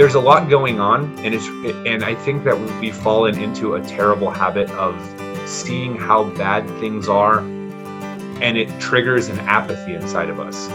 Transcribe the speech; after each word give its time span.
there's 0.00 0.14
a 0.14 0.18
lot 0.20 0.48
going 0.48 0.80
on 0.80 1.04
and 1.18 1.34
it's 1.34 1.46
and 1.86 2.02
i 2.02 2.14
think 2.14 2.42
that 2.42 2.58
we've 2.80 2.96
fallen 2.96 3.38
into 3.38 3.74
a 3.74 3.82
terrible 3.82 4.30
habit 4.30 4.70
of 4.70 4.94
seeing 5.46 5.94
how 5.94 6.24
bad 6.36 6.66
things 6.80 7.06
are 7.06 7.40
and 8.40 8.56
it 8.56 8.68
triggers 8.80 9.28
an 9.28 9.38
apathy 9.40 9.94
inside 9.94 10.30
of 10.30 10.40
us 10.40 10.68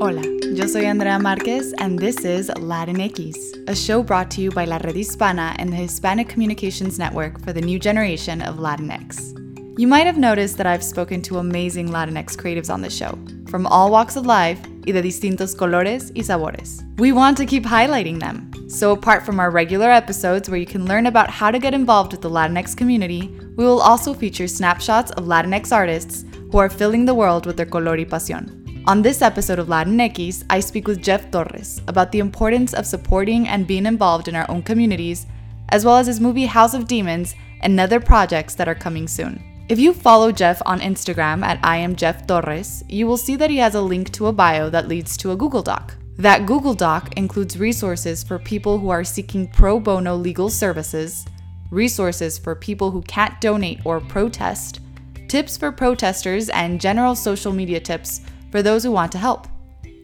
Hola, 0.00 0.22
yo 0.54 0.66
soy 0.66 0.84
Andrea 0.86 1.18
Marquez, 1.18 1.74
and 1.78 1.98
this 1.98 2.24
is 2.24 2.48
Latinx, 2.56 3.68
a 3.68 3.76
show 3.76 4.02
brought 4.02 4.30
to 4.32 4.40
you 4.40 4.50
by 4.50 4.64
La 4.64 4.78
Red 4.78 4.96
Hispana 4.96 5.54
and 5.58 5.70
the 5.70 5.76
Hispanic 5.76 6.28
Communications 6.28 6.98
Network 6.98 7.40
for 7.44 7.52
the 7.52 7.60
new 7.60 7.78
generation 7.78 8.40
of 8.42 8.56
Latinx. 8.56 9.38
You 9.78 9.86
might 9.86 10.06
have 10.06 10.18
noticed 10.18 10.56
that 10.56 10.66
I've 10.66 10.82
spoken 10.82 11.22
to 11.22 11.38
amazing 11.38 11.90
Latinx 11.90 12.34
creatives 12.34 12.68
on 12.68 12.80
the 12.80 12.90
show, 12.90 13.16
from 13.46 13.64
all 13.68 13.92
walks 13.92 14.16
of 14.16 14.26
life 14.26 14.58
y 14.86 14.92
de 14.92 15.02
distintos 15.02 15.54
colores 15.54 16.12
y 16.14 16.22
sabores. 16.22 16.84
We 16.98 17.12
want 17.12 17.36
to 17.38 17.46
keep 17.46 17.64
highlighting 17.64 18.20
them. 18.20 18.50
So, 18.68 18.92
apart 18.92 19.24
from 19.24 19.38
our 19.38 19.50
regular 19.50 19.90
episodes 19.90 20.48
where 20.48 20.58
you 20.58 20.66
can 20.66 20.86
learn 20.86 21.06
about 21.06 21.28
how 21.30 21.50
to 21.50 21.58
get 21.58 21.74
involved 21.74 22.12
with 22.12 22.22
the 22.22 22.30
Latinx 22.30 22.76
community, 22.76 23.30
we 23.56 23.64
will 23.64 23.80
also 23.80 24.14
feature 24.14 24.48
snapshots 24.48 25.10
of 25.12 25.26
Latinx 25.26 25.72
artists 25.72 26.24
who 26.50 26.58
are 26.58 26.70
filling 26.70 27.04
the 27.04 27.14
world 27.14 27.44
with 27.44 27.56
their 27.56 27.66
color 27.66 27.96
y 27.96 28.04
pasión. 28.04 28.58
On 28.86 29.02
this 29.02 29.22
episode 29.22 29.58
of 29.58 29.68
Latinx, 29.68 30.44
I 30.50 30.60
speak 30.60 30.88
with 30.88 31.02
Jeff 31.02 31.30
Torres 31.30 31.82
about 31.86 32.10
the 32.10 32.18
importance 32.18 32.74
of 32.74 32.86
supporting 32.86 33.46
and 33.46 33.66
being 33.66 33.86
involved 33.86 34.26
in 34.26 34.34
our 34.34 34.50
own 34.50 34.62
communities, 34.62 35.26
as 35.68 35.84
well 35.84 35.98
as 35.98 36.06
his 36.06 36.20
movie 36.20 36.46
House 36.46 36.74
of 36.74 36.88
Demons 36.88 37.34
and 37.60 37.78
other 37.78 38.00
projects 38.00 38.54
that 38.56 38.68
are 38.68 38.74
coming 38.74 39.06
soon. 39.06 39.51
If 39.72 39.78
you 39.78 39.94
follow 39.94 40.32
Jeff 40.32 40.60
on 40.66 40.80
Instagram 40.80 41.42
at 41.42 41.58
I 41.62 41.78
am 41.78 41.96
Jeff 41.96 42.26
Torres, 42.26 42.84
you 42.90 43.06
will 43.06 43.16
see 43.16 43.36
that 43.36 43.48
he 43.48 43.56
has 43.56 43.74
a 43.74 43.80
link 43.80 44.12
to 44.12 44.26
a 44.26 44.32
bio 44.32 44.68
that 44.68 44.86
leads 44.86 45.16
to 45.16 45.30
a 45.30 45.36
Google 45.36 45.62
Doc. 45.62 45.96
That 46.18 46.44
Google 46.44 46.74
Doc 46.74 47.14
includes 47.16 47.58
resources 47.58 48.22
for 48.22 48.38
people 48.38 48.76
who 48.76 48.90
are 48.90 49.02
seeking 49.02 49.48
pro 49.48 49.80
bono 49.80 50.14
legal 50.14 50.50
services, 50.50 51.24
resources 51.70 52.36
for 52.36 52.54
people 52.54 52.90
who 52.90 53.00
can't 53.00 53.40
donate 53.40 53.80
or 53.86 53.98
protest, 53.98 54.80
tips 55.28 55.56
for 55.56 55.72
protesters, 55.72 56.50
and 56.50 56.78
general 56.78 57.14
social 57.14 57.50
media 57.50 57.80
tips 57.80 58.20
for 58.50 58.60
those 58.60 58.84
who 58.84 58.92
want 58.92 59.10
to 59.12 59.16
help, 59.16 59.46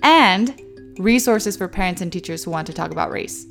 and 0.03 0.63
resources 0.99 1.59
for 1.59 1.69
parents 1.69 2.01
and 2.01 2.11
teachers 2.11 2.43
who 2.43 2.51
want 2.51 2.67
to 2.69 2.73
talk 2.73 2.91
about 2.91 3.11
race. 3.11 3.45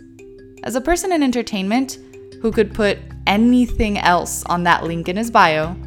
As 0.63 0.73
a 0.73 0.81
person 0.81 1.11
in 1.11 1.21
entertainment 1.21 1.99
who 2.41 2.51
could 2.51 2.73
put 2.73 2.97
anything 3.27 3.99
else 3.99 4.43
on 4.45 4.63
that 4.63 4.83
link 4.83 5.09
in 5.09 5.15
his 5.15 5.29
bio, 5.29 5.77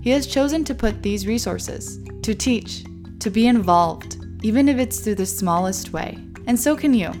he 0.00 0.10
has 0.10 0.26
chosen 0.26 0.64
to 0.64 0.74
put 0.74 1.02
these 1.02 1.26
resources 1.26 1.98
to 2.22 2.34
teach, 2.34 2.84
to 3.18 3.30
be 3.30 3.46
involved, 3.46 4.16
even 4.42 4.68
if 4.68 4.78
it's 4.78 5.00
through 5.00 5.16
the 5.16 5.26
smallest 5.26 5.92
way. 5.92 6.16
And 6.46 6.58
so 6.58 6.76
can 6.76 6.94
you. 6.94 7.12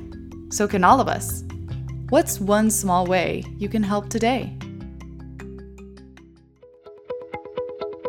So 0.50 0.68
can 0.68 0.84
all 0.84 1.00
of 1.00 1.08
us. 1.08 1.44
What's 2.10 2.40
one 2.40 2.70
small 2.70 3.06
way 3.06 3.44
you 3.58 3.68
can 3.68 3.82
help 3.82 4.08
today? 4.08 4.56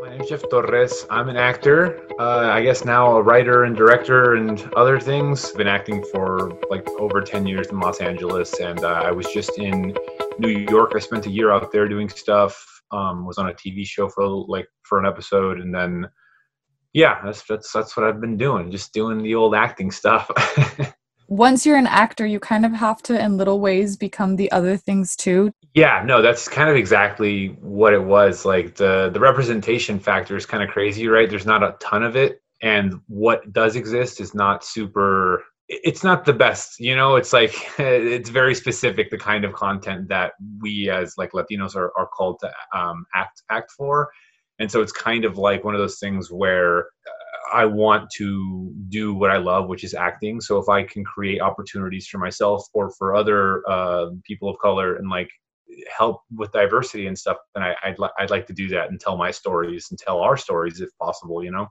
My 0.01 0.09
name's 0.11 0.29
Jeff 0.29 0.43
Torres. 0.49 1.05
I'm 1.09 1.27
an 1.29 1.35
actor. 1.35 2.07
Uh, 2.19 2.49
I 2.51 2.61
guess 2.61 2.85
now 2.85 3.17
a 3.17 3.21
writer 3.21 3.63
and 3.63 3.75
director 3.75 4.35
and 4.35 4.71
other 4.75 4.99
things. 4.99 5.51
Been 5.51 5.67
acting 5.67 6.03
for 6.13 6.57
like 6.69 6.87
over 6.91 7.21
10 7.21 7.45
years 7.47 7.67
in 7.67 7.79
Los 7.79 7.99
Angeles, 7.99 8.59
and 8.59 8.79
uh, 8.83 9.01
I 9.05 9.11
was 9.11 9.25
just 9.33 9.57
in 9.57 9.97
New 10.37 10.49
York. 10.49 10.93
I 10.95 10.99
spent 10.99 11.25
a 11.25 11.29
year 11.29 11.51
out 11.51 11.71
there 11.71 11.87
doing 11.87 12.07
stuff. 12.07 12.78
Um, 12.91 13.25
was 13.25 13.37
on 13.37 13.49
a 13.49 13.53
TV 13.53 13.85
show 13.85 14.09
for 14.09 14.27
like 14.27 14.67
for 14.83 14.99
an 14.99 15.05
episode, 15.05 15.59
and 15.59 15.73
then 15.73 16.07
yeah, 16.93 17.21
that's 17.23 17.43
that's 17.43 17.71
that's 17.71 17.95
what 17.95 18.05
I've 18.05 18.21
been 18.21 18.37
doing. 18.37 18.71
Just 18.71 18.93
doing 18.93 19.21
the 19.21 19.35
old 19.35 19.55
acting 19.55 19.91
stuff. 19.91 20.29
Once 21.27 21.63
you're 21.63 21.77
an 21.77 21.85
actor, 21.85 22.25
you 22.25 22.39
kind 22.39 22.65
of 22.65 22.73
have 22.73 23.03
to, 23.03 23.23
in 23.23 23.37
little 23.37 23.59
ways, 23.59 23.95
become 23.95 24.35
the 24.35 24.51
other 24.51 24.75
things 24.75 25.15
too. 25.15 25.51
Yeah, 25.75 26.01
no, 26.03 26.23
that's 26.23 26.47
kind 26.47 26.71
of 26.71 26.75
exactly 26.75 27.49
what 27.61 27.93
it 27.93 28.03
was. 28.03 28.45
Like 28.45 28.75
the 28.75 29.11
the 29.13 29.19
representation 29.19 29.99
factor 29.99 30.35
is 30.35 30.47
kind 30.47 30.63
of 30.63 30.69
crazy, 30.69 31.07
right? 31.07 31.29
There's 31.29 31.45
not 31.45 31.63
a 31.63 31.75
ton 31.79 32.01
of 32.01 32.15
it, 32.15 32.41
and 32.63 32.95
what 33.07 33.53
does 33.53 33.75
exist 33.75 34.19
is 34.19 34.33
not 34.33 34.63
super. 34.63 35.43
It's 35.69 36.03
not 36.03 36.25
the 36.25 36.33
best, 36.33 36.79
you 36.79 36.95
know. 36.95 37.15
It's 37.15 37.31
like 37.31 37.53
it's 37.79 38.29
very 38.29 38.55
specific 38.55 39.11
the 39.11 39.17
kind 39.17 39.45
of 39.45 39.53
content 39.53 40.07
that 40.09 40.33
we 40.61 40.89
as 40.89 41.15
like 41.17 41.31
Latinos 41.31 41.75
are 41.75 41.91
are 41.97 42.07
called 42.07 42.39
to 42.41 42.51
um, 42.77 43.05
act 43.15 43.43
act 43.51 43.71
for, 43.71 44.09
and 44.59 44.71
so 44.71 44.81
it's 44.81 44.91
kind 44.91 45.25
of 45.25 45.37
like 45.37 45.63
one 45.63 45.75
of 45.75 45.79
those 45.79 45.99
things 45.99 46.31
where. 46.31 46.79
Uh, 46.79 47.29
I 47.51 47.65
want 47.65 48.09
to 48.17 48.73
do 48.89 49.13
what 49.13 49.31
I 49.31 49.37
love, 49.37 49.69
which 49.69 49.83
is 49.83 49.95
acting. 49.95 50.39
So 50.39 50.59
if 50.59 50.69
I 50.69 50.83
can 50.83 51.03
create 51.03 51.41
opportunities 51.41 52.07
for 52.07 52.19
myself 52.19 52.67
or 52.75 52.91
for 52.91 53.15
other 53.15 53.63
uh, 53.67 54.11
people 54.23 54.49
of 54.49 54.59
color 54.59 54.97
and 54.97 55.09
like 55.09 55.29
help 55.95 56.21
with 56.35 56.51
diversity 56.51 57.07
and 57.07 57.17
stuff, 57.17 57.37
then 57.55 57.63
I, 57.63 57.75
would 57.87 57.99
li- 57.99 58.09
I'd 58.19 58.29
like 58.29 58.45
to 58.47 58.53
do 58.53 58.67
that 58.69 58.89
and 58.89 58.99
tell 58.99 59.17
my 59.17 59.31
stories 59.31 59.87
and 59.89 59.99
tell 59.99 60.19
our 60.19 60.37
stories 60.37 60.81
if 60.81 60.89
possible. 61.01 61.43
You 61.43 61.51
know. 61.51 61.67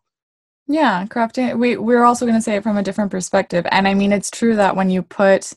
Yeah, 0.68 1.06
crafting. 1.06 1.58
We 1.58 1.76
we're 1.78 2.04
also 2.04 2.26
going 2.26 2.36
to 2.36 2.42
say 2.42 2.56
it 2.56 2.62
from 2.62 2.76
a 2.76 2.82
different 2.82 3.10
perspective, 3.10 3.66
and 3.70 3.88
I 3.88 3.94
mean 3.94 4.12
it's 4.12 4.30
true 4.30 4.54
that 4.56 4.76
when 4.76 4.90
you 4.90 5.02
put 5.02 5.52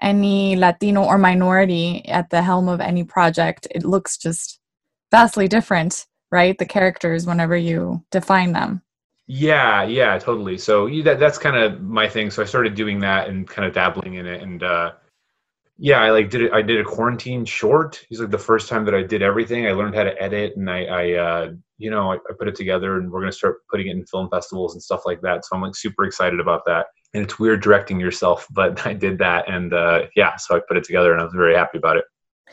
any 0.00 0.56
Latino 0.56 1.04
or 1.04 1.18
minority 1.18 2.06
at 2.08 2.30
the 2.30 2.42
helm 2.42 2.68
of 2.68 2.80
any 2.80 3.04
project, 3.04 3.66
it 3.72 3.84
looks 3.84 4.16
just 4.16 4.60
vastly 5.10 5.48
different, 5.48 6.06
right? 6.30 6.56
The 6.58 6.66
characters 6.66 7.26
whenever 7.26 7.56
you 7.56 8.04
define 8.12 8.52
them. 8.52 8.82
Yeah, 9.26 9.82
yeah, 9.84 10.18
totally. 10.18 10.58
So 10.58 10.88
that 11.02 11.18
that's 11.18 11.38
kind 11.38 11.56
of 11.56 11.80
my 11.80 12.08
thing. 12.08 12.30
So 12.30 12.42
I 12.42 12.46
started 12.46 12.76
doing 12.76 13.00
that 13.00 13.28
and 13.28 13.48
kind 13.48 13.66
of 13.66 13.74
dabbling 13.74 14.14
in 14.14 14.26
it, 14.26 14.42
and 14.42 14.62
uh, 14.62 14.92
yeah, 15.78 16.00
I 16.00 16.10
like 16.10 16.30
did 16.30 16.42
it. 16.42 16.52
I 16.52 16.62
did 16.62 16.80
a 16.80 16.84
quarantine 16.84 17.44
short. 17.44 18.04
He's 18.08 18.20
like 18.20 18.30
the 18.30 18.38
first 18.38 18.68
time 18.68 18.84
that 18.84 18.94
I 18.94 19.02
did 19.02 19.22
everything. 19.22 19.66
I 19.66 19.72
learned 19.72 19.94
how 19.94 20.04
to 20.04 20.22
edit, 20.22 20.56
and 20.56 20.70
I, 20.70 20.84
I 20.84 21.12
uh, 21.12 21.52
you 21.78 21.90
know, 21.90 22.12
I, 22.12 22.16
I 22.16 22.34
put 22.38 22.48
it 22.48 22.54
together, 22.54 22.98
and 22.98 23.10
we're 23.10 23.20
gonna 23.20 23.32
start 23.32 23.66
putting 23.70 23.88
it 23.88 23.96
in 23.96 24.06
film 24.06 24.28
festivals 24.30 24.74
and 24.74 24.82
stuff 24.82 25.02
like 25.06 25.20
that. 25.22 25.44
So 25.44 25.56
I'm 25.56 25.62
like 25.62 25.74
super 25.74 26.04
excited 26.04 26.40
about 26.40 26.64
that. 26.66 26.86
And 27.14 27.24
it's 27.24 27.38
weird 27.38 27.62
directing 27.62 27.98
yourself, 27.98 28.46
but 28.52 28.86
I 28.86 28.92
did 28.92 29.18
that, 29.18 29.48
and 29.48 29.72
uh, 29.72 30.06
yeah, 30.14 30.36
so 30.36 30.56
I 30.56 30.60
put 30.66 30.76
it 30.76 30.84
together, 30.84 31.12
and 31.12 31.20
I 31.20 31.24
was 31.24 31.34
very 31.34 31.54
happy 31.54 31.78
about 31.78 31.96
it. 31.96 32.04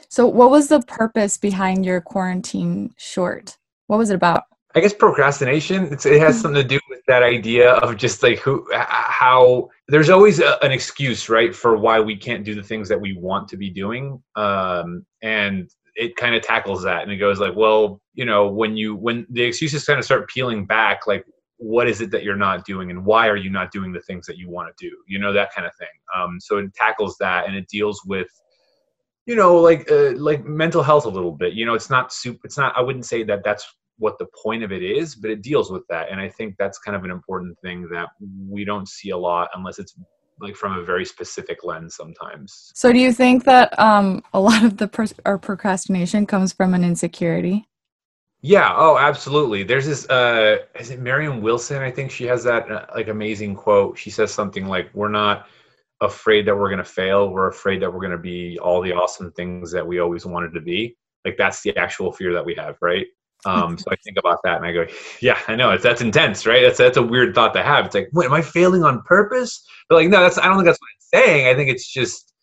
So, 0.08 0.26
what 0.26 0.50
was 0.50 0.70
the 0.70 0.82
purpose 0.82 1.38
behind 1.38 1.86
your 1.86 2.02
quarantine 2.02 2.94
short? 2.98 3.58
What 3.88 3.98
was 3.98 4.10
it 4.10 4.16
about? 4.16 4.44
I 4.80 4.82
guess 4.82 4.94
procrastination. 4.94 5.88
it 5.92 5.92
has 5.92 6.04
mm-hmm. 6.06 6.32
something 6.32 6.62
to 6.62 6.68
do 6.68 6.80
with 6.90 7.02
that 7.08 7.22
idea 7.22 7.74
of 7.74 7.98
just 7.98 8.24
like 8.24 8.40
who, 8.40 8.66
how. 8.72 9.70
There's 9.90 10.10
always 10.10 10.40
a, 10.40 10.58
an 10.64 10.72
excuse, 10.72 11.28
right, 11.28 11.54
for 11.54 11.76
why 11.76 12.00
we 12.00 12.16
can't 12.16 12.46
do 12.46 12.56
the 12.56 12.64
things 12.64 12.88
that 12.88 13.02
we 13.02 13.18
want 13.18 13.50
to 13.50 13.58
be 13.58 13.70
doing, 13.70 14.24
um, 14.38 15.06
and 15.22 15.70
it 15.96 16.16
kind 16.16 16.34
of 16.34 16.44
tackles 16.44 16.82
that, 16.84 17.04
and 17.04 17.12
it 17.12 17.18
goes 17.18 17.42
like, 17.42 17.58
well, 17.58 18.00
you 18.14 18.24
know, 18.24 18.48
when 18.48 18.78
you 18.78 18.96
when 18.96 19.28
the 19.30 19.44
excuses 19.44 19.84
kind 19.84 20.00
of 20.00 20.06
start 20.06 20.30
peeling 20.30 20.66
back, 20.66 21.08
like, 21.08 21.26
what 21.58 21.90
is 21.90 22.00
it 22.00 22.10
that 22.12 22.24
you're 22.24 22.38
not 22.38 22.64
doing, 22.64 22.90
and 22.90 23.06
why 23.06 23.28
are 23.28 23.36
you 23.36 23.50
not 23.50 23.74
doing 23.74 23.92
the 23.92 24.00
things 24.00 24.26
that 24.28 24.38
you 24.38 24.50
want 24.50 24.70
to 24.70 24.90
do? 24.90 24.96
You 25.10 25.20
know, 25.20 25.34
that 25.34 25.54
kind 25.54 25.68
of 25.68 25.76
thing. 25.76 25.90
Um, 26.16 26.40
so 26.40 26.58
it 26.58 26.74
tackles 26.74 27.18
that, 27.20 27.48
and 27.48 27.56
it 27.58 27.68
deals 27.68 28.02
with 28.06 28.30
you 29.26 29.36
know 29.36 29.58
like 29.58 29.92
uh, 29.92 30.12
like 30.12 30.46
mental 30.46 30.82
health 30.82 31.06
a 31.06 31.10
little 31.10 31.34
bit 31.34 31.54
you 31.54 31.64
know 31.64 31.76
it's 31.76 31.90
not 31.90 32.12
super 32.12 32.40
it's 32.46 32.58
not 32.58 32.76
i 32.76 32.82
wouldn't 32.82 33.06
say 33.06 33.22
that 33.22 33.44
that's 33.44 33.76
what 34.00 34.18
the 34.18 34.26
point 34.42 34.64
of 34.64 34.72
it 34.72 34.82
is, 34.82 35.16
but 35.16 35.30
it 35.30 35.42
deals 35.42 35.72
with 35.72 35.84
that. 35.90 36.10
And 36.10 36.20
I 36.20 36.30
think 36.30 36.56
that's 36.58 36.80
kind 36.80 36.96
of 36.96 37.04
an 37.04 37.12
important 37.12 37.58
thing 37.60 37.88
that 37.92 38.10
we 38.48 38.66
don't 38.66 38.88
see 38.88 39.12
a 39.12 39.18
lot 39.18 39.50
unless 39.54 39.78
it's 39.78 39.96
like 40.42 40.56
from 40.56 40.78
a 40.78 40.84
very 40.84 41.06
specific 41.06 41.64
lens 41.64 41.96
sometimes. 41.96 42.72
So 42.74 42.92
do 42.92 43.00
you 43.00 43.12
think 43.12 43.44
that 43.44 43.78
um, 43.78 44.24
a 44.34 44.40
lot 44.40 44.64
of 44.64 44.78
the 44.78 45.14
our 45.26 45.38
procrastination 45.38 46.26
comes 46.26 46.54
from 46.54 46.74
an 46.74 46.84
insecurity? 46.84 47.68
Yeah. 48.42 48.74
Oh, 48.76 48.98
absolutely. 48.98 49.64
There's 49.64 49.86
this. 49.86 50.10
Uh, 50.10 50.60
is 50.80 50.92
it 50.92 51.00
Marianne 51.00 51.42
Wilson? 51.42 51.82
I 51.82 51.92
think 51.92 52.10
she 52.10 52.26
has 52.26 52.44
that 52.46 52.72
uh, 52.72 52.86
like 52.96 53.10
amazing 53.10 53.56
quote. 53.56 53.98
She 53.98 54.10
says 54.10 54.34
something 54.34 54.66
like, 54.66 54.90
"We're 54.94 55.10
not 55.10 55.48
afraid 56.00 56.48
that 56.48 56.56
we're 56.56 56.70
going 56.70 56.78
to 56.78 56.86
fail. 56.86 57.30
We're 57.30 57.50
afraid 57.50 57.82
that 57.82 57.94
we're 57.94 58.00
going 58.00 58.12
to 58.12 58.18
be 58.18 58.58
all 58.60 58.82
the 58.82 58.94
awesome 58.94 59.34
things 59.34 59.72
that 59.74 59.86
we 59.86 60.00
always 60.00 60.26
wanted 60.26 60.54
to 60.54 60.62
be." 60.62 60.96
Like 61.26 61.36
that's 61.38 61.62
the 61.62 61.76
actual 61.76 62.14
fear 62.14 62.34
that 62.34 62.46
we 62.46 62.56
have, 62.56 62.78
right? 62.82 63.08
Um, 63.46 63.78
so 63.78 63.86
I 63.90 63.96
think 64.04 64.18
about 64.18 64.40
that 64.44 64.58
and 64.58 64.66
I 64.66 64.74
go, 64.74 64.86
yeah, 65.22 65.40
I 65.48 65.56
know 65.56 65.72
it's 65.72 65.84
that's 65.84 66.02
intense, 66.02 66.46
right? 66.46 66.62
That's 66.62 66.78
that's 66.78 66.98
a 66.98 67.02
weird 67.02 67.34
thought 67.34 67.54
to 67.54 67.64
have. 67.64 67.86
It's 67.86 67.96
like, 67.96 68.10
wait, 68.12 68.26
am 68.26 68.34
I 68.34 68.42
failing 68.42 68.84
on 68.84 69.02
purpose? 69.04 69.66
But 69.88 69.96
like, 69.96 70.10
no, 70.10 70.22
that's 70.22 70.38
I 70.38 70.46
don't 70.46 70.56
think 70.56 70.66
that's 70.66 70.80
what 70.82 70.90
it's 70.98 71.10
saying. 71.14 71.48
I 71.48 71.56
think 71.56 71.70
it's 71.70 71.88
just, 71.88 72.34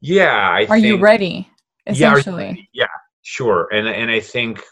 yeah. 0.00 0.50
I 0.50 0.62
are 0.62 0.66
think, 0.66 0.84
you 0.84 0.98
ready? 0.98 1.48
Essentially, 1.86 2.68
yeah, 2.72 2.84
yeah, 2.84 2.86
sure. 3.22 3.68
And 3.72 3.88
and 3.88 4.10
I 4.10 4.20
think 4.20 4.62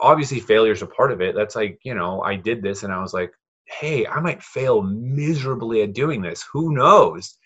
obviously 0.00 0.40
failure 0.40 0.72
is 0.72 0.82
a 0.82 0.86
part 0.86 1.12
of 1.12 1.20
it. 1.20 1.34
That's 1.34 1.56
like 1.56 1.78
you 1.84 1.94
know, 1.94 2.22
I 2.22 2.36
did 2.36 2.62
this 2.62 2.82
and 2.82 2.92
I 2.92 3.02
was 3.02 3.12
like, 3.12 3.32
hey, 3.66 4.06
I 4.06 4.20
might 4.20 4.42
fail 4.42 4.80
miserably 4.82 5.82
at 5.82 5.92
doing 5.92 6.22
this. 6.22 6.44
Who 6.52 6.74
knows? 6.74 7.36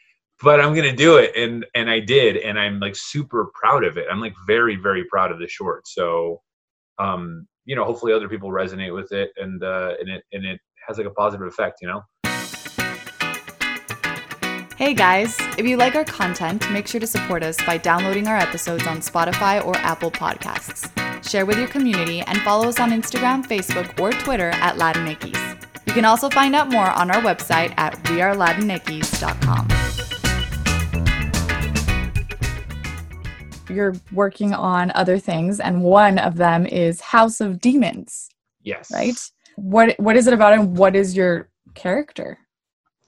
But 0.40 0.60
I'm 0.60 0.74
gonna 0.74 0.94
do 0.94 1.16
it, 1.16 1.34
and 1.36 1.66
and 1.74 1.90
I 1.90 1.98
did, 1.98 2.36
and 2.36 2.60
I'm 2.60 2.78
like 2.78 2.94
super 2.94 3.50
proud 3.54 3.84
of 3.84 3.96
it. 3.96 4.06
I'm 4.10 4.20
like 4.20 4.34
very 4.46 4.76
very 4.76 5.04
proud 5.04 5.32
of 5.32 5.40
the 5.40 5.48
short. 5.48 5.88
So 5.88 6.40
um, 6.98 7.46
you 7.64 7.74
know, 7.76 7.84
hopefully 7.84 8.12
other 8.12 8.28
people 8.28 8.50
resonate 8.50 8.94
with 8.94 9.10
it 9.12 9.30
and 9.36 9.62
uh, 9.62 9.94
and 9.98 10.08
it 10.08 10.22
and 10.32 10.44
it 10.44 10.60
has 10.86 10.98
like 10.98 11.06
a 11.06 11.10
positive 11.10 11.46
effect, 11.46 11.78
you 11.80 11.88
know. 11.88 12.02
Hey 14.76 14.92
guys, 14.92 15.36
if 15.56 15.66
you 15.66 15.76
like 15.76 15.94
our 15.94 16.04
content, 16.04 16.68
make 16.72 16.88
sure 16.88 17.00
to 17.00 17.06
support 17.06 17.44
us 17.44 17.56
by 17.64 17.78
downloading 17.78 18.26
our 18.26 18.36
episodes 18.36 18.86
on 18.88 18.98
Spotify 18.98 19.64
or 19.64 19.76
Apple 19.76 20.10
Podcasts. 20.10 20.90
Share 21.26 21.46
with 21.46 21.58
your 21.58 21.68
community 21.68 22.20
and 22.22 22.40
follow 22.40 22.68
us 22.68 22.80
on 22.80 22.90
Instagram, 22.90 23.46
Facebook, 23.46 23.98
or 24.00 24.12
Twitter 24.12 24.50
at 24.50 24.76
Latinx. 24.76 25.54
You 25.86 25.92
can 25.92 26.04
also 26.04 26.28
find 26.28 26.56
out 26.56 26.70
more 26.70 26.90
on 26.90 27.10
our 27.10 27.22
website 27.22 27.72
at 27.76 27.94
wearelatinx.com. 28.04 29.83
You're 33.74 33.94
working 34.12 34.52
on 34.54 34.92
other 34.94 35.18
things, 35.18 35.60
and 35.60 35.82
one 35.82 36.18
of 36.18 36.36
them 36.36 36.66
is 36.66 37.00
House 37.00 37.40
of 37.40 37.60
Demons. 37.60 38.28
Yes. 38.62 38.90
Right? 38.92 39.18
What 39.56 39.98
what 39.98 40.16
is 40.16 40.26
it 40.26 40.34
about 40.34 40.52
and 40.52 40.76
what 40.76 40.96
is 40.96 41.16
your 41.16 41.50
character? 41.74 42.38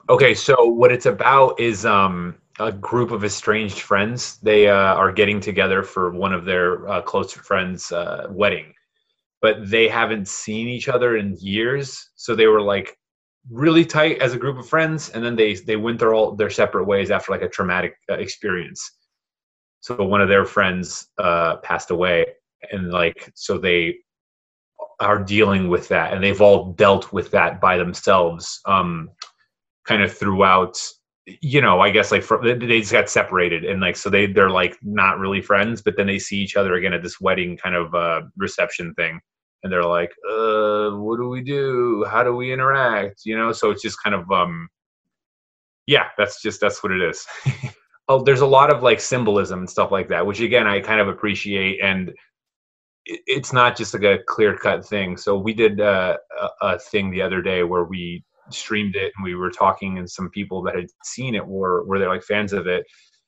Okay, 0.09 0.35
so 0.35 0.65
what 0.65 0.93
it's 0.93 1.07
about 1.07 1.59
is 1.59 1.85
um, 1.85 2.37
a 2.61 2.71
group 2.71 3.11
of 3.11 3.25
estranged 3.25 3.81
friends. 3.81 4.39
They 4.39 4.69
uh, 4.69 4.95
are 4.95 5.13
getting 5.13 5.41
together 5.41 5.83
for 5.83 6.13
one 6.13 6.33
of 6.33 6.45
their 6.45 6.89
uh, 6.89 7.03
close 7.03 7.33
friends' 7.33 7.91
uh, 7.91 8.27
wedding, 8.31 8.73
but 9.43 9.69
they 9.69 9.89
haven't 9.89 10.29
seen 10.29 10.69
each 10.69 10.89
other 10.89 11.17
in 11.17 11.37
years. 11.41 12.11
So 12.15 12.37
they 12.37 12.47
were 12.47 12.63
like 12.63 12.97
really 13.51 13.85
tight 13.85 14.19
as 14.21 14.33
a 14.33 14.39
group 14.39 14.59
of 14.59 14.69
friends, 14.69 15.11
and 15.11 15.25
then 15.25 15.37
they 15.37 15.55
they 15.55 15.77
went 15.77 15.99
their 15.99 16.15
all 16.15 16.37
their 16.37 16.51
separate 16.51 16.85
ways 16.85 17.11
after 17.11 17.33
like 17.33 17.43
a 17.43 17.49
traumatic 17.49 17.97
uh, 18.11 18.15
experience. 18.15 18.93
So 19.81 20.03
one 20.03 20.21
of 20.21 20.29
their 20.29 20.45
friends 20.45 21.09
uh, 21.19 21.57
passed 21.57 21.91
away, 21.91 22.27
and 22.73 22.91
like 22.91 23.31
so 23.35 23.59
they 23.59 23.97
are 25.01 25.23
dealing 25.23 25.69
with 25.69 25.89
that, 25.89 26.13
and 26.13 26.23
they've 26.23 26.41
all 26.41 26.73
dealt 26.73 27.13
with 27.13 27.31
that 27.33 27.61
by 27.61 27.77
themselves. 27.77 28.61
Um, 28.67 29.11
kind 29.87 30.03
of 30.03 30.13
throughout 30.13 30.79
you 31.27 31.61
know 31.61 31.81
i 31.81 31.91
guess 31.91 32.13
like 32.13 32.25
they 32.43 32.81
just 32.81 32.93
got 32.93 33.09
separated 33.09 33.65
and 33.65 33.81
like 33.81 33.97
so 33.97 34.09
they 34.09 34.27
they're 34.27 34.51
like 34.51 34.77
not 34.83 35.19
really 35.19 35.41
friends 35.41 35.83
but 35.83 35.97
then 35.97 36.07
they 36.07 36.19
see 36.19 36.39
each 36.39 36.57
other 36.57 36.75
again 36.75 36.93
at 36.93 37.03
this 37.03 37.21
wedding 37.21 37.57
kind 37.57 37.75
of 37.75 37.95
uh 37.95 38.23
reception 38.37 38.95
thing 38.95 39.19
and 39.63 39.73
they're 39.73 39.83
like 39.83 40.13
uh 40.31 40.91
what 40.91 41.17
do 41.17 41.29
we 41.29 41.43
do 41.43 42.05
how 42.09 42.23
do 42.23 42.35
we 42.35 42.53
interact 42.53 43.23
you 43.25 43.37
know 43.37 43.51
so 43.51 43.71
it's 43.71 43.83
just 43.83 44.01
kind 44.03 44.15
of 44.15 44.31
um 44.31 44.69
yeah 45.87 46.09
that's 46.17 46.41
just 46.41 46.61
that's 46.61 46.83
what 46.83 46.93
it 46.93 47.03
is 47.03 47.27
oh 48.09 48.23
there's 48.23 48.41
a 48.41 48.47
lot 48.47 48.73
of 48.73 48.83
like 48.83 49.01
symbolism 49.01 49.61
and 49.61 49.71
stuff 49.71 49.91
like 49.91 50.09
that 50.09 50.27
which 50.27 50.41
again 50.41 50.67
i 50.67 50.81
kind 50.81 51.01
of 51.01 51.09
appreciate 51.09 51.81
and 51.83 52.13
it's 53.07 53.53
not 53.53 53.77
just 53.77 53.95
like 53.95 54.03
a 54.03 54.19
clear 54.27 54.57
cut 54.57 54.85
thing. 54.85 55.17
So 55.17 55.39
we 55.39 55.55
did 55.55 55.81
uh, 55.81 56.17
a, 56.41 56.49
a 56.63 56.79
thing 56.79 57.11
the 57.11 57.23
other 57.23 57.41
day 57.41 57.63
where 57.63 57.85
we 57.85 58.25
streamed 58.51 58.97
it 58.97 59.13
and 59.17 59.25
we 59.25 59.35
were 59.35 59.51
talking 59.51 59.99
and 59.99 60.09
some 60.09 60.31
people 60.31 60.63
that 60.63 60.77
had 60.77 60.87
seen 61.05 61.35
it 61.35 61.47
were 61.47 61.85
were 61.85 61.99
they 61.99 62.07
like 62.07 62.23
fans 62.23 62.53
of 62.53 62.67
it. 62.67 62.85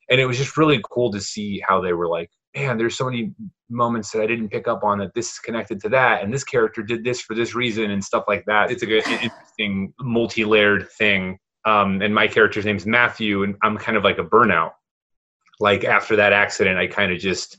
And 0.09 0.19
it 0.19 0.25
was 0.25 0.37
just 0.37 0.57
really 0.57 0.81
cool 0.89 1.11
to 1.11 1.21
see 1.21 1.61
how 1.67 1.81
they 1.81 1.93
were 1.93 2.07
like 2.07 2.29
man 2.55 2.79
there's 2.79 2.97
so 2.97 3.05
many 3.05 3.31
moments 3.69 4.09
that 4.09 4.23
i 4.23 4.25
didn't 4.25 4.49
pick 4.49 4.67
up 4.67 4.83
on 4.83 4.97
that 4.97 5.13
this 5.13 5.33
is 5.33 5.37
connected 5.37 5.79
to 5.79 5.87
that 5.87 6.23
and 6.23 6.33
this 6.33 6.43
character 6.43 6.81
did 6.81 7.03
this 7.03 7.21
for 7.21 7.35
this 7.35 7.53
reason 7.53 7.91
and 7.91 8.03
stuff 8.03 8.23
like 8.27 8.43
that. 8.45 8.71
It's 8.71 8.81
a 8.83 8.87
good 8.87 9.05
interesting 9.07 9.93
multi-layered 9.99 10.89
thing 10.97 11.37
um, 11.69 12.01
and 12.01 12.13
my 12.13 12.27
character's 12.27 12.65
name's 12.65 12.85
matthew 12.85 13.43
and 13.43 13.55
i'm 13.61 13.77
kind 13.77 13.97
of 13.97 14.03
like 14.03 14.17
a 14.17 14.23
burnout 14.23 14.71
like 15.59 15.83
after 15.83 16.15
that 16.15 16.33
accident 16.33 16.77
i 16.77 16.87
kind 16.87 17.11
of 17.11 17.19
just 17.19 17.57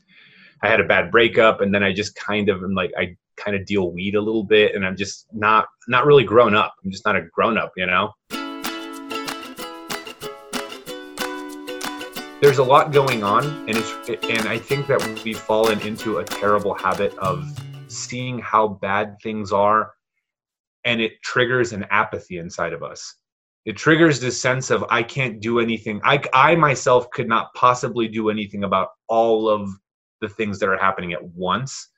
i 0.63 0.67
had 0.67 0.79
a 0.79 0.85
bad 0.85 1.11
breakup 1.11 1.61
and 1.61 1.73
then 1.73 1.83
i 1.83 1.93
just 1.93 2.15
kind 2.15 2.49
of 2.49 2.63
am 2.63 2.73
like 2.73 2.91
i 2.97 3.15
kind 3.41 3.55
of 3.55 3.65
deal 3.65 3.91
weed 3.91 4.15
a 4.15 4.21
little 4.21 4.43
bit 4.43 4.75
and 4.75 4.85
I'm 4.85 4.95
just 4.95 5.27
not 5.33 5.67
not 5.87 6.05
really 6.05 6.23
grown 6.23 6.55
up. 6.55 6.75
I'm 6.83 6.91
just 6.91 7.05
not 7.05 7.15
a 7.15 7.21
grown 7.33 7.57
up, 7.57 7.71
you 7.75 7.87
know? 7.87 8.13
There's 12.41 12.57
a 12.57 12.63
lot 12.63 12.91
going 12.91 13.23
on 13.23 13.45
and 13.67 13.77
it's 13.77 13.91
and 14.09 14.47
I 14.47 14.57
think 14.57 14.87
that 14.87 15.21
we've 15.23 15.37
fallen 15.37 15.79
into 15.81 16.19
a 16.19 16.23
terrible 16.23 16.73
habit 16.73 17.17
of 17.17 17.45
seeing 17.87 18.39
how 18.39 18.67
bad 18.67 19.17
things 19.21 19.51
are 19.51 19.93
and 20.83 20.99
it 21.01 21.21
triggers 21.21 21.73
an 21.73 21.85
apathy 21.89 22.37
inside 22.37 22.73
of 22.73 22.83
us. 22.83 23.15
It 23.65 23.77
triggers 23.77 24.19
this 24.19 24.41
sense 24.41 24.71
of 24.71 24.83
I 24.89 25.03
can't 25.03 25.39
do 25.39 25.59
anything. 25.59 26.01
I 26.03 26.21
I 26.33 26.55
myself 26.55 27.09
could 27.11 27.27
not 27.27 27.53
possibly 27.53 28.07
do 28.07 28.29
anything 28.29 28.63
about 28.63 28.89
all 29.07 29.49
of 29.49 29.69
the 30.19 30.29
things 30.29 30.59
that 30.59 30.69
are 30.69 30.77
happening 30.77 31.13
at 31.13 31.23
once 31.23 31.91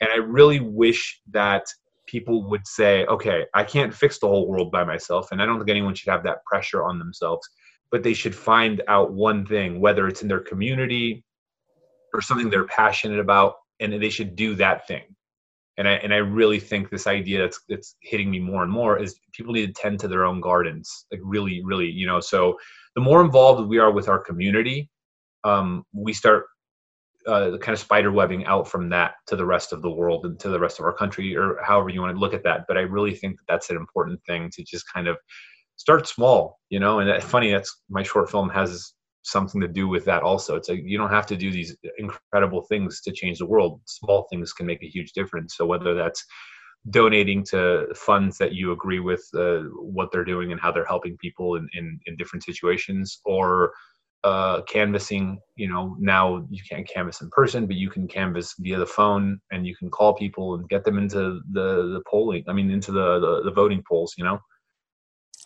and 0.00 0.10
I 0.10 0.16
really 0.16 0.60
wish 0.60 1.20
that 1.30 1.64
people 2.06 2.48
would 2.48 2.66
say, 2.66 3.04
okay, 3.06 3.44
I 3.54 3.64
can't 3.64 3.94
fix 3.94 4.18
the 4.18 4.26
whole 4.26 4.48
world 4.48 4.72
by 4.72 4.82
myself. 4.84 5.30
And 5.30 5.40
I 5.40 5.46
don't 5.46 5.58
think 5.58 5.70
anyone 5.70 5.94
should 5.94 6.10
have 6.10 6.24
that 6.24 6.44
pressure 6.44 6.82
on 6.82 6.98
themselves, 6.98 7.46
but 7.90 8.02
they 8.02 8.14
should 8.14 8.34
find 8.34 8.82
out 8.88 9.12
one 9.12 9.46
thing, 9.46 9.80
whether 9.80 10.08
it's 10.08 10.22
in 10.22 10.28
their 10.28 10.40
community 10.40 11.24
or 12.14 12.20
something 12.20 12.50
they're 12.50 12.64
passionate 12.64 13.20
about, 13.20 13.54
and 13.78 14.02
they 14.02 14.08
should 14.08 14.34
do 14.34 14.54
that 14.56 14.86
thing. 14.88 15.02
And 15.80 15.88
I, 15.88 15.92
and 15.92 16.12
I 16.12 16.18
really 16.18 16.60
think 16.60 16.90
this 16.90 17.06
idea 17.06 17.40
that's, 17.40 17.60
that's 17.66 17.96
hitting 18.02 18.30
me 18.30 18.38
more 18.38 18.62
and 18.62 18.70
more 18.70 18.98
is 18.98 19.18
people 19.32 19.54
need 19.54 19.66
to 19.66 19.72
tend 19.72 19.98
to 20.00 20.08
their 20.08 20.26
own 20.26 20.42
gardens. 20.42 21.06
Like 21.10 21.20
really, 21.24 21.62
really, 21.64 21.90
you 21.90 22.06
know, 22.06 22.20
so 22.20 22.58
the 22.94 23.00
more 23.00 23.22
involved 23.24 23.66
we 23.66 23.78
are 23.78 23.90
with 23.90 24.06
our 24.06 24.18
community, 24.18 24.90
um, 25.42 25.84
we 25.94 26.12
start 26.12 26.44
uh, 27.26 27.56
kind 27.62 27.72
of 27.72 27.78
spider 27.78 28.12
webbing 28.12 28.44
out 28.44 28.68
from 28.68 28.90
that 28.90 29.14
to 29.26 29.36
the 29.36 29.46
rest 29.46 29.72
of 29.72 29.80
the 29.80 29.90
world 29.90 30.26
and 30.26 30.38
to 30.40 30.50
the 30.50 30.60
rest 30.60 30.78
of 30.78 30.84
our 30.84 30.92
country 30.92 31.34
or 31.34 31.58
however 31.64 31.88
you 31.88 32.02
want 32.02 32.14
to 32.14 32.20
look 32.20 32.32
at 32.32 32.42
that 32.42 32.64
but 32.66 32.78
i 32.78 32.80
really 32.80 33.14
think 33.14 33.36
that 33.36 33.44
that's 33.46 33.70
an 33.70 33.76
important 33.76 34.18
thing 34.26 34.50
to 34.50 34.64
just 34.64 34.90
kind 34.92 35.06
of 35.06 35.16
start 35.76 36.06
small 36.06 36.58
you 36.70 36.80
know 36.80 37.00
and 37.00 37.10
that, 37.10 37.22
funny 37.22 37.50
that's 37.52 37.82
my 37.90 38.02
short 38.02 38.30
film 38.30 38.48
has 38.48 38.94
something 39.22 39.60
to 39.60 39.68
do 39.68 39.88
with 39.88 40.04
that 40.06 40.22
also. 40.22 40.56
It's 40.56 40.68
like 40.68 40.82
you 40.84 40.98
don't 40.98 41.10
have 41.10 41.26
to 41.26 41.36
do 41.36 41.50
these 41.50 41.76
incredible 41.98 42.62
things 42.62 43.00
to 43.02 43.12
change 43.12 43.38
the 43.38 43.46
world. 43.46 43.80
Small 43.86 44.26
things 44.30 44.52
can 44.52 44.66
make 44.66 44.82
a 44.82 44.88
huge 44.88 45.12
difference. 45.12 45.56
So 45.56 45.66
whether 45.66 45.94
that's 45.94 46.24
donating 46.88 47.44
to 47.44 47.86
funds 47.94 48.38
that 48.38 48.54
you 48.54 48.72
agree 48.72 49.00
with 49.00 49.22
uh, 49.36 49.60
what 49.74 50.10
they're 50.10 50.24
doing 50.24 50.50
and 50.50 50.60
how 50.60 50.72
they're 50.72 50.84
helping 50.86 51.16
people 51.18 51.56
in, 51.56 51.68
in, 51.74 52.00
in 52.06 52.16
different 52.16 52.42
situations 52.42 53.20
or 53.26 53.72
uh, 54.22 54.60
canvassing 54.62 55.38
you 55.56 55.66
know 55.66 55.96
now 55.98 56.46
you 56.50 56.62
can't 56.68 56.86
canvass 56.86 57.22
in 57.22 57.30
person 57.30 57.66
but 57.66 57.76
you 57.76 57.88
can 57.88 58.06
canvass 58.06 58.54
via 58.58 58.78
the 58.78 58.84
phone 58.84 59.40
and 59.50 59.66
you 59.66 59.74
can 59.74 59.90
call 59.90 60.12
people 60.14 60.54
and 60.54 60.68
get 60.68 60.84
them 60.84 60.98
into 60.98 61.40
the 61.52 61.92
the 61.94 62.02
polling 62.06 62.44
i 62.46 62.52
mean 62.52 62.70
into 62.70 62.92
the 62.92 63.18
the, 63.18 63.42
the 63.44 63.50
voting 63.50 63.82
polls 63.88 64.12
you 64.18 64.24
know 64.24 64.38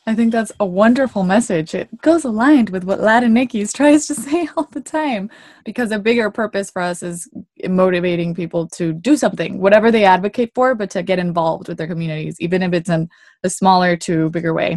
I 0.07 0.15
think 0.15 0.33
that's 0.33 0.53
a 0.61 0.67
wonderful 0.67 1.23
message. 1.23 1.75
It 1.75 1.89
goes 2.03 2.25
aligned 2.25 2.69
with 2.69 2.85
what 2.85 3.01
Latinx 3.01 3.73
tries 3.73 4.07
to 4.09 4.15
say 4.15 4.49
all 4.55 4.69
the 4.71 4.83
time 4.83 5.31
because 5.65 5.91
a 5.93 5.99
bigger 5.99 6.31
purpose 6.31 6.71
for 6.71 6.83
us 6.83 7.03
is 7.03 7.27
motivating 7.67 8.35
people 8.35 8.69
to 8.69 8.93
do 8.93 9.17
something, 9.17 9.61
whatever 9.61 9.91
they 9.91 10.05
advocate 10.05 10.53
for, 10.55 10.75
but 10.75 10.91
to 10.91 11.03
get 11.03 11.19
involved 11.19 11.69
with 11.69 11.79
their 11.79 11.87
communities, 11.87 12.37
even 12.39 12.63
if 12.63 12.75
it's 12.75 12.91
in 12.91 13.09
a 13.45 13.51
smaller 13.51 13.97
to 13.97 14.29
bigger 14.29 14.53
way. 14.53 14.75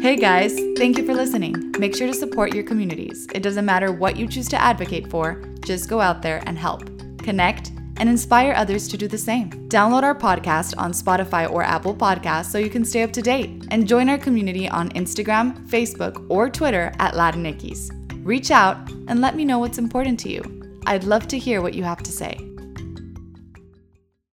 Hey 0.00 0.16
guys, 0.16 0.54
thank 0.78 0.96
you 0.96 1.04
for 1.04 1.12
listening. 1.12 1.74
Make 1.78 1.94
sure 1.94 2.06
to 2.06 2.14
support 2.14 2.54
your 2.54 2.64
communities. 2.64 3.28
It 3.34 3.42
doesn't 3.42 3.66
matter 3.66 3.92
what 3.92 4.16
you 4.16 4.26
choose 4.26 4.48
to 4.48 4.60
advocate 4.60 5.10
for, 5.10 5.42
just 5.66 5.88
go 5.88 6.00
out 6.00 6.22
there 6.22 6.42
and 6.46 6.58
help. 6.58 6.88
Connect 7.18 7.72
and 8.02 8.08
inspire 8.08 8.52
others 8.56 8.88
to 8.88 8.96
do 8.96 9.06
the 9.06 9.16
same. 9.16 9.48
Download 9.68 10.02
our 10.02 10.12
podcast 10.12 10.74
on 10.76 10.90
Spotify 10.90 11.48
or 11.48 11.62
Apple 11.62 11.94
Podcasts 11.94 12.46
so 12.46 12.58
you 12.58 12.68
can 12.68 12.84
stay 12.84 13.04
up 13.04 13.12
to 13.12 13.22
date 13.22 13.64
and 13.70 13.86
join 13.86 14.08
our 14.08 14.18
community 14.18 14.68
on 14.68 14.88
Instagram, 14.90 15.64
Facebook, 15.68 16.26
or 16.28 16.50
Twitter 16.50 16.92
at 16.98 17.14
Latinx. 17.14 17.92
Reach 18.26 18.50
out 18.50 18.76
and 19.06 19.20
let 19.20 19.36
me 19.36 19.44
know 19.44 19.60
what's 19.60 19.78
important 19.78 20.18
to 20.18 20.30
you. 20.30 20.42
I'd 20.84 21.04
love 21.04 21.28
to 21.28 21.38
hear 21.38 21.62
what 21.62 21.74
you 21.74 21.84
have 21.84 22.02
to 22.02 22.10
say. 22.10 22.51